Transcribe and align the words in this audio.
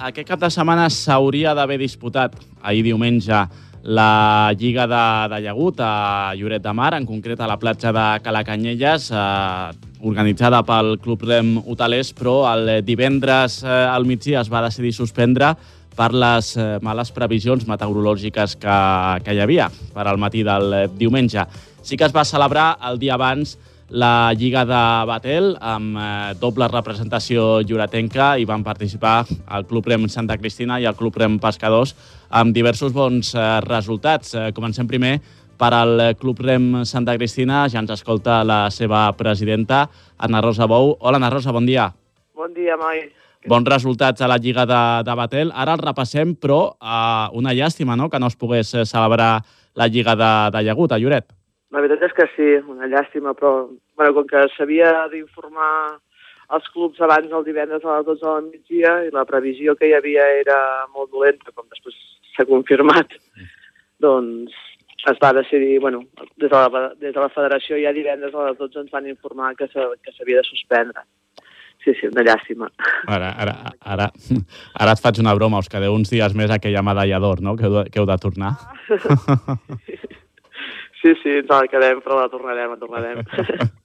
aquest 0.00 0.28
cap 0.28 0.40
de 0.40 0.48
setmana 0.48 0.86
s'hauria 0.88 1.52
d'haver 1.56 1.76
disputat 1.80 2.36
ahir 2.62 2.82
diumenge 2.86 3.42
la 3.82 4.52
Lliga 4.58 4.86
de, 4.88 5.04
de 5.32 5.40
Llagut 5.44 5.80
a 5.80 6.32
Lloret 6.36 6.62
de 6.64 6.72
Mar, 6.76 6.92
en 6.96 7.06
concret 7.08 7.40
a 7.40 7.48
la 7.48 7.58
platja 7.60 7.92
de 7.96 8.06
Calacanyelles, 8.24 9.10
eh, 9.12 9.70
organitzada 10.04 10.62
pel 10.64 10.98
Club 11.00 11.24
Rem 11.28 11.54
Hotelers, 11.60 12.12
però 12.16 12.42
el 12.52 12.80
divendres 12.84 13.62
eh, 13.64 13.68
al 13.68 14.08
migdia 14.08 14.40
es 14.40 14.52
va 14.52 14.64
decidir 14.64 14.92
suspendre 14.96 15.54
per 15.96 16.12
les 16.12 16.54
eh, 16.56 16.68
males 16.84 17.12
previsions 17.12 17.66
meteorològiques 17.68 18.56
que, 18.60 18.78
que 19.24 19.36
hi 19.36 19.42
havia 19.44 19.68
per 19.94 20.06
al 20.06 20.20
matí 20.20 20.44
del 20.46 20.72
eh, 20.76 20.86
diumenge. 20.96 21.44
Sí 21.84 21.96
que 21.96 22.08
es 22.08 22.16
va 22.16 22.28
celebrar 22.28 22.74
el 22.88 23.00
dia 23.00 23.16
abans 23.16 23.56
la 23.90 24.32
Lliga 24.38 24.62
de 24.64 24.80
Batel 25.06 25.56
amb 25.58 25.98
eh, 25.98 26.04
doble 26.38 26.68
representació 26.70 27.60
lloretenca 27.66 28.36
i 28.38 28.46
van 28.46 28.62
participar 28.62 29.24
el 29.26 29.66
Club 29.66 29.88
Rem 29.90 30.06
Santa 30.08 30.36
Cristina 30.38 30.78
i 30.78 30.86
el 30.86 30.94
Club 30.94 31.18
Rem 31.18 31.38
Pescadors 31.42 31.96
amb 32.30 32.54
diversos 32.54 32.94
bons 32.94 33.34
eh, 33.34 33.46
resultats. 33.66 34.34
Eh, 34.34 34.50
comencem 34.54 34.86
primer 34.86 35.18
per 35.60 35.72
al 35.74 36.14
Club 36.20 36.40
Rem 36.46 36.84
Santa 36.86 37.16
Cristina. 37.18 37.66
Ja 37.68 37.82
ens 37.82 37.90
escolta 37.98 38.44
la 38.46 38.68
seva 38.70 39.08
presidenta, 39.18 39.88
Anna 40.16 40.40
Rosa 40.40 40.70
Bou. 40.70 40.94
Hola, 41.00 41.18
Anna 41.18 41.30
Rosa, 41.34 41.52
bon 41.52 41.66
dia. 41.66 41.90
Bon 42.34 42.54
dia, 42.54 42.78
Mai. 42.80 43.08
Bons 43.48 43.68
resultats 43.68 44.20
a 44.20 44.28
la 44.28 44.38
Lliga 44.38 44.66
de, 44.68 44.80
de 45.04 45.18
Batel. 45.18 45.50
Ara 45.50 45.74
el 45.74 45.82
repassem, 45.82 46.36
però 46.38 46.76
eh, 46.78 47.26
una 47.34 47.56
llàstima 47.58 47.98
no? 47.98 48.08
que 48.08 48.22
no 48.22 48.30
es 48.30 48.38
pogués 48.38 48.72
eh, 48.74 48.86
celebrar 48.86 49.40
la 49.74 49.90
Lliga 49.90 50.14
de, 50.14 50.32
de 50.54 50.64
Llagut, 50.68 50.92
a 50.92 50.98
Lloret. 51.00 51.39
La 51.70 51.82
veritat 51.82 52.08
és 52.08 52.14
que 52.16 52.26
sí, 52.34 52.48
una 52.72 52.88
llàstima, 52.90 53.34
però 53.38 53.68
bueno, 53.96 54.14
com 54.16 54.26
que 54.30 54.46
s'havia 54.56 55.06
d'informar 55.12 55.98
els 56.56 56.66
clubs 56.74 56.98
abans 57.06 57.30
el 57.30 57.44
divendres 57.46 57.84
a 57.84 57.98
les 57.98 58.08
12 58.08 58.24
del 58.26 58.48
migdia 58.48 58.96
i 59.06 59.12
la 59.14 59.26
previsió 59.28 59.76
que 59.78 59.86
hi 59.86 59.94
havia 59.94 60.26
era 60.40 60.58
molt 60.94 61.12
dolenta, 61.14 61.54
com 61.54 61.68
després 61.70 61.94
s'ha 62.34 62.48
confirmat, 62.48 63.14
doncs 64.06 64.56
es 65.10 65.22
va 65.22 65.32
decidir, 65.32 65.78
bueno, 65.80 66.02
des 66.36 66.50
de, 66.50 66.56
la, 66.56 66.90
des 67.00 67.14
de 67.14 67.20
la 67.20 67.30
federació 67.32 67.78
ja 67.80 67.94
divendres 67.96 68.34
a 68.34 68.50
les 68.50 68.58
12 68.58 68.82
ens 68.82 68.92
van 68.92 69.06
informar 69.08 69.54
que 69.56 69.70
s'havia 69.70 70.42
de 70.42 70.44
suspendre. 70.44 71.06
Sí, 71.80 71.94
sí, 71.96 72.10
una 72.10 72.20
llàstima. 72.26 72.66
Ara, 73.08 73.30
ara, 73.40 73.54
ara, 73.80 74.10
ara 74.76 74.92
et 74.92 75.00
faig 75.00 75.22
una 75.22 75.32
broma, 75.38 75.62
us 75.62 75.70
quedeu 75.72 75.94
uns 75.96 76.12
dies 76.12 76.34
més 76.36 76.52
aquella 76.52 76.82
medalla 76.84 77.22
d'or, 77.22 77.40
no?, 77.40 77.56
que 77.56 77.64
heu, 77.64 77.78
de, 77.78 77.86
que 77.88 78.02
heu 78.02 78.08
de 78.10 78.18
tornar. 78.20 78.52
Ah. 78.58 79.56
Sí, 81.00 81.14
sí, 81.22 81.32
ens 81.40 81.48
la 81.48 81.64
quedem, 81.70 82.02
però 82.04 82.18
la 82.20 82.28
tornarem, 82.32 82.74
la 82.74 82.80
tornarem. 82.80 83.22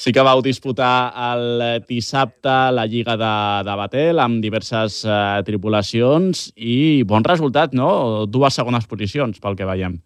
Sí 0.00 0.14
que 0.16 0.22
vau 0.24 0.40
disputar 0.40 1.10
el 1.12 1.82
dissabte 1.84 2.52
la 2.72 2.86
Lliga 2.88 3.18
de, 3.20 3.32
de 3.66 3.74
Batel 3.76 4.22
amb 4.22 4.38
diverses 4.40 5.02
eh, 5.04 5.42
tripulacions 5.44 6.46
i 6.56 7.02
bon 7.04 7.26
resultat, 7.26 7.74
no? 7.76 7.90
Dues 8.24 8.56
segones 8.56 8.86
posicions, 8.88 9.42
pel 9.42 9.58
que 9.58 9.68
veiem. 9.68 9.98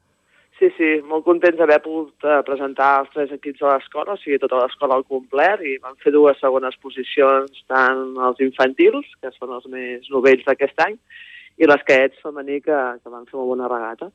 Sí, 0.59 0.71
sí, 0.79 0.89
molt 1.07 1.23
contents 1.27 1.59
d'haver 1.59 1.81
pogut 1.85 2.27
eh, 2.27 2.41
presentar 2.47 2.91
els 3.03 3.13
tres 3.15 3.33
equips 3.37 3.63
de 3.63 3.69
l'escola, 3.69 4.15
o 4.15 4.23
sigui, 4.23 4.41
tota 4.43 4.65
l'escola 4.65 4.99
al 4.99 5.07
complet, 5.07 5.63
i 5.63 5.77
vam 5.83 5.95
fer 6.03 6.11
dues 6.15 6.39
segones 6.43 6.79
posicions 6.83 7.65
tant 7.71 8.05
els 8.29 8.43
infantils, 8.43 9.09
que 9.23 9.31
són 9.35 9.55
els 9.59 9.67
més 9.71 10.11
novells 10.15 10.47
d'aquest 10.47 10.87
any, 10.87 10.99
i 11.59 11.71
les 11.71 11.87
caets 11.87 12.23
femení, 12.23 12.61
que, 12.65 12.83
que 12.99 13.15
van 13.15 13.27
fer 13.31 13.39
una 13.39 13.51
bona 13.51 13.71
regata. 13.71 14.11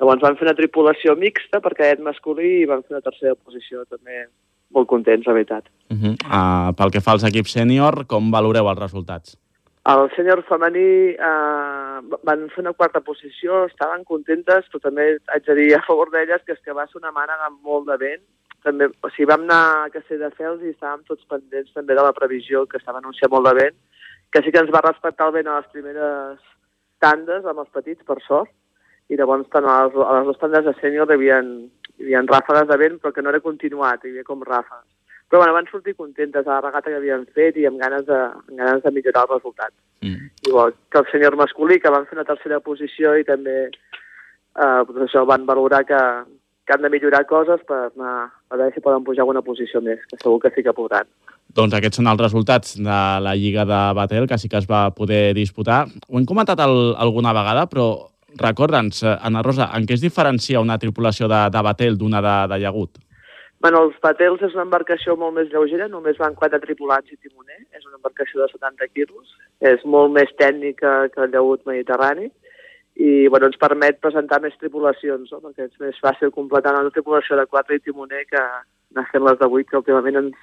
Llavors 0.00 0.22
van 0.24 0.36
fer 0.38 0.48
una 0.48 0.56
tripulació 0.58 1.14
mixta 1.18 1.60
per 1.62 1.74
cadet 1.78 2.02
masculí 2.02 2.50
i 2.62 2.66
van 2.70 2.82
fer 2.82 2.96
una 2.96 3.04
tercera 3.04 3.36
posició 3.36 3.84
també 3.84 4.26
molt 4.74 4.90
contents, 4.90 5.26
la 5.26 5.36
veritat. 5.36 5.70
Uh 5.90 5.96
-huh. 5.96 6.14
uh, 6.26 6.74
pel 6.74 6.90
que 6.90 7.00
fa 7.00 7.12
als 7.12 7.24
equips 7.24 7.54
sènior, 7.56 8.06
com 8.06 8.30
valoreu 8.30 8.68
els 8.68 8.80
resultats? 8.80 9.36
El 9.84 10.08
sènior 10.16 10.40
femení 10.48 11.12
uh, 11.12 12.00
van 12.24 12.48
fer 12.52 12.62
una 12.64 12.72
quarta 12.72 13.00
posició, 13.00 13.66
estaven 13.66 14.04
contentes, 14.04 14.64
però 14.72 14.80
també 14.80 15.18
haig 15.26 15.44
de 15.44 15.54
dir 15.54 15.74
a 15.76 15.82
favor 15.86 16.10
d'elles 16.10 16.42
que 16.46 16.52
és 16.52 16.62
que 16.64 16.72
va 16.72 16.86
ser 16.86 16.96
una 17.02 17.12
mànega 17.12 17.44
amb 17.46 17.60
molt 17.62 17.86
de 17.86 17.96
vent. 17.96 18.22
També, 18.64 18.88
o 19.04 19.10
sigui, 19.10 19.28
vam 19.28 19.42
anar 19.42 19.84
a 19.84 19.90
Castelldefels 19.90 20.62
i 20.62 20.72
estàvem 20.72 21.04
tots 21.04 21.26
pendents 21.28 21.72
també 21.74 21.94
de 21.94 22.02
la 22.02 22.16
previsió 22.16 22.66
que 22.66 22.78
estava 22.78 22.98
anunciant 22.98 23.30
molt 23.30 23.46
de 23.46 23.54
vent, 23.60 23.76
que 24.32 24.42
sí 24.42 24.50
que 24.50 24.58
ens 24.64 24.72
va 24.72 24.86
respectar 24.88 25.26
el 25.26 25.34
vent 25.34 25.48
a 25.48 25.58
les 25.58 25.68
primeres 25.72 26.40
tandes 26.98 27.44
amb 27.44 27.58
els 27.58 27.68
petits, 27.68 28.02
per 28.08 28.16
sort, 28.26 28.50
i 29.08 29.18
llavors 29.20 29.48
tant 29.52 29.66
a 29.68 29.78
les, 29.84 29.96
a 30.00 30.18
les 30.18 30.28
dues 30.28 30.40
tandes 30.40 30.66
de 30.66 30.74
sènior 30.80 31.10
hi 31.10 31.18
havia, 31.18 31.40
hi 31.42 32.04
havia 32.04 32.24
ràfegues 32.28 32.68
de 32.70 32.78
vent 32.80 33.00
però 33.00 33.12
que 33.14 33.24
no 33.24 33.32
era 33.32 33.42
continuat, 33.44 34.04
hi 34.04 34.14
havia 34.14 34.28
com 34.28 34.44
ràfegues. 34.44 34.86
Però 35.28 35.40
bueno, 35.40 35.54
van 35.56 35.66
sortir 35.70 35.96
contentes 35.96 36.44
de 36.44 36.50
la 36.50 36.60
regata 36.60 36.92
que 36.92 37.00
havien 37.00 37.24
fet 37.34 37.56
i 37.58 37.64
amb 37.66 37.80
ganes 37.80 38.04
de, 38.06 38.20
amb 38.30 38.54
ganes 38.60 38.84
de 38.84 38.92
millorar 38.94 39.24
el 39.24 39.32
resultat. 39.34 39.72
Mm. 40.04 40.30
Igual 40.46 40.74
que 40.92 41.00
el 41.00 41.10
senyor 41.10 41.36
masculí, 41.40 41.80
que 41.80 41.90
van 41.90 42.06
fer 42.06 42.18
una 42.18 42.28
tercera 42.28 42.60
posició 42.60 43.16
i 43.18 43.24
també 43.26 43.56
eh, 43.66 44.80
doncs 44.88 45.08
això 45.08 45.24
van 45.26 45.46
valorar 45.48 45.82
que, 45.88 46.00
que 46.66 46.76
han 46.76 46.84
de 46.84 46.92
millorar 46.92 47.24
coses 47.26 47.64
per 47.66 47.88
anar 47.88 48.14
a 48.28 48.56
veure 48.56 48.72
si 48.74 48.84
poden 48.84 49.04
pujar 49.04 49.24
alguna 49.24 49.42
posició 49.42 49.82
més, 49.84 50.04
que 50.10 50.20
segur 50.20 50.40
que 50.44 50.52
sí 50.54 50.62
que 50.62 50.76
podran. 50.76 51.08
Doncs 51.54 51.74
aquests 51.76 52.00
són 52.00 52.08
els 52.10 52.20
resultats 52.22 52.74
de 52.78 53.00
la 53.22 53.34
Lliga 53.38 53.66
de 53.68 53.80
Batel, 53.94 54.26
que 54.26 54.38
sí 54.38 54.48
que 54.48 54.58
es 54.58 54.70
va 54.70 54.88
poder 54.96 55.34
disputar. 55.36 55.84
Ho 56.08 56.18
hem 56.18 56.26
comentat 56.26 56.60
el, 56.64 56.94
alguna 56.98 57.34
vegada, 57.36 57.66
però 57.70 57.88
recorda'ns, 58.40 59.02
eh, 59.02 59.16
Anna 59.20 59.42
Rosa, 59.42 59.70
en 59.76 59.86
què 59.86 59.96
es 59.96 60.04
diferencia 60.04 60.62
una 60.62 60.78
tripulació 60.78 61.28
de, 61.30 61.40
de 61.50 61.62
batel 61.62 61.98
d'una 61.98 62.22
de, 62.24 62.36
de 62.52 62.60
llagut? 62.62 63.00
Bueno, 63.64 63.80
els 63.86 63.96
batels 64.02 64.42
és 64.44 64.54
una 64.56 64.66
embarcació 64.66 65.14
molt 65.16 65.38
més 65.38 65.50
lleugera, 65.52 65.88
només 65.88 66.18
van 66.20 66.34
quatre 66.36 66.60
tripulats 66.60 67.08
i 67.12 67.16
timoner, 67.16 67.62
és 67.72 67.86
una 67.86 67.96
embarcació 67.96 68.42
de 68.42 68.48
70 68.52 68.90
quilos, 68.92 69.30
és 69.64 69.84
molt 69.88 70.12
més 70.12 70.32
tècnica 70.36 70.96
que 71.14 71.22
el 71.24 71.32
llagut 71.32 71.64
mediterrani, 71.70 72.28
i 72.94 73.26
bueno, 73.26 73.48
ens 73.48 73.58
permet 73.58 73.98
presentar 74.04 74.40
més 74.44 74.54
tripulacions, 74.60 75.32
no? 75.32 75.40
perquè 75.40 75.70
és 75.70 75.80
més 75.80 75.96
fàcil 76.02 76.34
completar 76.34 76.76
una 76.76 76.92
tripulació 76.94 77.38
de 77.40 77.46
quatre 77.50 77.78
i 77.78 77.82
timoner 77.82 78.26
que 78.28 78.42
anar 78.42 79.08
fent 79.10 79.24
les 79.26 79.40
de 79.40 79.48
vuit, 79.50 79.66
que 79.70 79.80
últimament 79.80 80.20
ens, 80.20 80.36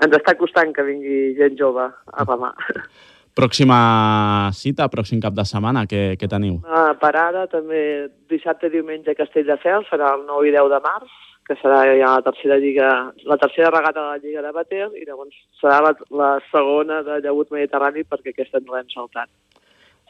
ens 0.00 0.16
està 0.16 0.36
costant 0.38 0.72
que 0.76 0.86
vingui 0.86 1.34
gent 1.36 1.58
jove 1.60 1.90
a 1.90 2.28
remar. 2.28 2.54
Pròxima 3.38 4.50
cita, 4.58 4.88
pròxim 4.90 5.20
cap 5.22 5.34
de 5.36 5.44
setmana, 5.46 5.84
què, 5.86 6.16
què 6.18 6.28
teniu? 6.28 6.58
Una 6.66 6.94
parada 7.00 7.46
també 7.50 8.08
dissabte 8.30 8.66
i 8.66 8.74
diumenge 8.74 9.12
a 9.12 9.18
Castelldefels, 9.18 9.86
serà 9.90 10.14
el 10.16 10.24
9 10.26 10.50
i 10.50 10.54
10 10.56 10.70
de 10.72 10.80
març, 10.84 11.12
que 11.46 11.56
serà 11.58 11.80
ja 11.88 12.12
la 12.18 12.24
tercera 12.26 12.58
lliga, 12.62 12.90
la 13.26 13.38
tercera 13.38 13.70
regata 13.74 14.02
de 14.02 14.08
la 14.08 14.20
Lliga 14.22 14.42
de 14.42 14.52
Bater, 14.54 14.88
i 14.98 15.06
llavors 15.06 15.34
serà 15.62 15.80
la, 15.86 15.94
la 16.14 16.30
segona 16.50 17.00
de 17.06 17.20
Llagut 17.24 17.50
Mediterrani 17.54 18.04
perquè 18.06 18.34
aquesta 18.34 18.62
no 18.62 18.76
l'hem 18.76 18.90
saltat. 18.92 19.30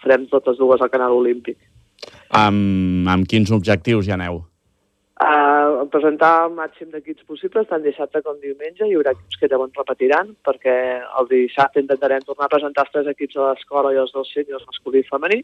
Farem 0.02 0.26
totes 0.32 0.60
dues 0.60 0.80
al 0.80 0.92
canal 0.92 1.16
olímpic. 1.16 1.56
Amb, 2.36 3.08
amb 3.08 3.28
quins 3.28 3.52
objectius 3.52 4.08
hi 4.08 4.16
aneu? 4.16 4.42
Presentar 5.88 6.30
el 6.44 6.54
màxim 6.56 6.90
d'equips 6.92 7.24
possibles, 7.24 7.68
tant 7.70 7.82
dissabte 7.84 8.20
com 8.26 8.36
diumenge. 8.42 8.84
Hi 8.84 8.96
haurà 8.98 9.14
equips 9.14 9.38
que 9.40 9.48
llavors 9.48 9.76
repetiran, 9.78 10.34
perquè 10.44 10.74
el 11.00 11.28
dissabte 11.30 11.80
intentarem 11.80 12.26
tornar 12.26 12.48
a 12.48 12.52
presentar 12.52 12.84
els 12.84 12.92
tres 12.92 13.10
equips 13.14 13.38
de 13.38 13.46
l'escola 13.46 13.92
i 13.94 14.00
els 14.02 14.12
dos 14.12 14.28
sèniors 14.34 14.66
masculí 14.68 15.00
i 15.00 15.08
femení, 15.08 15.38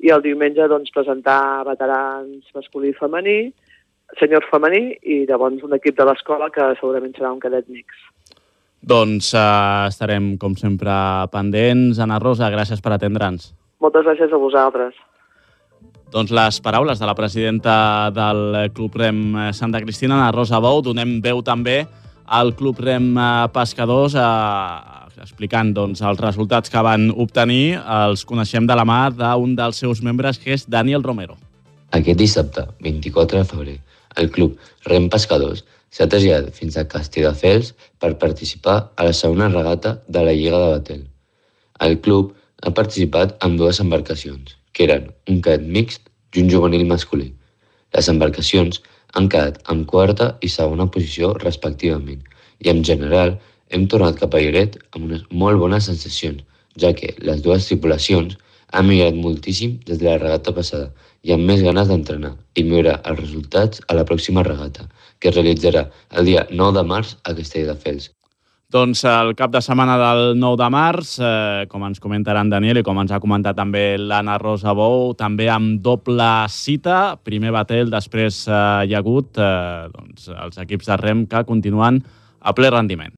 i 0.00 0.10
el 0.14 0.24
diumenge 0.24 0.66
doncs, 0.72 0.90
presentar 0.94 1.62
veterans 1.68 2.48
masculí 2.56 2.90
i 2.90 2.96
femení, 2.96 3.36
senyor 4.18 4.48
femení, 4.50 4.96
i 5.02 5.20
llavors 5.28 5.62
un 5.66 5.76
equip 5.76 5.98
de 5.98 6.08
l'escola 6.08 6.50
que 6.50 6.72
segurament 6.80 7.14
serà 7.14 7.30
un 7.34 7.42
cadet 7.44 7.68
mix. 7.68 8.00
Doncs 8.80 9.34
uh, 9.36 9.86
estarem, 9.92 10.32
com 10.40 10.56
sempre, 10.56 10.94
pendents. 11.30 12.00
Anna 12.00 12.18
Rosa, 12.18 12.48
gràcies 12.50 12.80
per 12.80 12.96
atendre'ns. 12.96 13.52
Moltes 13.84 14.08
gràcies 14.08 14.32
a 14.32 14.40
vosaltres. 14.40 14.96
Doncs 16.10 16.32
les 16.34 16.58
paraules 16.58 16.98
de 16.98 17.06
la 17.06 17.14
presidenta 17.14 18.10
del 18.10 18.72
Club 18.74 18.96
Rem 18.98 19.20
Santa 19.54 19.80
Cristina, 19.80 20.16
Ana 20.16 20.32
Rosa 20.34 20.58
Bou. 20.58 20.82
Donem 20.82 21.20
veu 21.22 21.42
també 21.46 21.84
al 22.26 22.50
Club 22.58 22.80
Rem 22.82 23.12
Pescadors 23.54 24.16
eh, 24.18 24.24
explicant 25.22 25.70
doncs, 25.76 26.02
els 26.02 26.18
resultats 26.18 26.72
que 26.72 26.82
van 26.82 27.10
obtenir. 27.14 27.78
Els 27.78 28.24
coneixem 28.26 28.66
de 28.66 28.74
la 28.74 28.86
mà 28.88 29.04
d'un 29.14 29.54
dels 29.58 29.78
seus 29.84 30.02
membres, 30.02 30.40
que 30.42 30.56
és 30.56 30.66
Daniel 30.66 31.06
Romero. 31.06 31.38
Aquest 31.94 32.18
dissabte, 32.18 32.66
24 32.82 33.42
de 33.42 33.46
febrer, 33.46 33.76
el 34.18 34.30
Club 34.34 34.58
Rem 34.90 35.08
Pescadors 35.12 35.62
s'ha 35.90 36.06
traslladat 36.10 36.54
fins 36.54 36.78
a 36.78 36.86
Castelldefels 36.90 37.72
per 38.02 38.16
participar 38.18 38.76
a 38.96 39.06
la 39.06 39.14
segona 39.16 39.50
regata 39.50 39.98
de 40.08 40.22
la 40.26 40.34
Lliga 40.34 40.58
de 40.58 40.70
Batel. 40.74 41.02
El 41.86 41.98
club 42.04 42.34
ha 42.62 42.70
participat 42.76 43.36
amb 43.44 43.58
dues 43.58 43.80
embarcacions, 43.82 44.54
que 44.72 44.86
eren 44.86 45.10
un 45.28 45.40
cadet 45.44 45.66
mixt 45.76 46.08
i 46.34 46.44
un 46.44 46.50
juvenil 46.52 46.86
masculí. 46.86 47.30
Les 47.94 48.08
embarcacions 48.12 48.80
han 49.14 49.28
quedat 49.32 49.58
en 49.72 49.84
quarta 49.92 50.34
i 50.46 50.50
segona 50.52 50.86
posició 50.94 51.32
respectivament 51.42 52.22
i 52.60 52.70
en 52.72 52.84
general 52.86 53.36
hem 53.70 53.86
tornat 53.90 54.18
cap 54.20 54.34
a 54.34 54.42
Lloret 54.42 54.78
amb 54.94 55.08
unes 55.08 55.26
molt 55.42 55.58
bones 55.62 55.86
sensacions, 55.90 56.42
ja 56.76 56.92
que 56.94 57.14
les 57.26 57.42
dues 57.42 57.66
tripulacions 57.66 58.36
han 58.70 58.86
millorat 58.86 59.18
moltíssim 59.18 59.78
des 59.86 59.98
de 59.98 60.06
la 60.06 60.18
regata 60.18 60.54
passada 60.54 60.90
i 61.26 61.34
amb 61.34 61.46
més 61.50 61.62
ganes 61.66 61.90
d'entrenar 61.90 62.32
i 62.54 62.64
millorar 62.64 63.00
els 63.10 63.20
resultats 63.20 63.82
a 63.88 63.98
la 63.98 64.06
pròxima 64.06 64.46
regata, 64.46 64.86
que 65.18 65.30
es 65.30 65.36
realitzarà 65.36 65.88
el 66.16 66.30
dia 66.30 66.46
9 66.50 66.78
de 66.78 66.86
març 66.94 67.16
a 67.24 67.34
Castelldefels. 67.34 68.10
Doncs 68.70 69.00
el 69.02 69.32
cap 69.34 69.50
de 69.50 69.58
setmana 69.66 69.96
del 69.98 70.36
9 70.38 70.56
de 70.60 70.66
març, 70.70 71.16
eh, 71.18 71.66
com 71.66 71.82
ens 71.88 71.98
comentaran 71.98 72.52
Daniel 72.52 72.78
i 72.78 72.84
com 72.86 73.00
ens 73.02 73.10
ha 73.10 73.18
comentat 73.18 73.56
també 73.58 73.96
l'Anna 73.98 74.36
Rosa 74.38 74.70
Bou, 74.78 75.10
també 75.18 75.48
amb 75.50 75.80
doble 75.82 76.28
cita, 76.54 77.16
primer 77.18 77.50
Batel, 77.50 77.90
després 77.90 78.44
eh, 78.46 78.60
hi 78.86 78.94
ha 78.94 79.00
hagut 79.02 79.40
eh, 79.42 79.88
doncs, 79.90 80.28
els 80.30 80.62
equips 80.62 80.86
de 80.86 80.98
rem 81.02 81.24
que 81.26 81.42
continuen 81.48 81.98
a 82.40 82.54
ple 82.54 82.70
rendiment. 82.70 83.08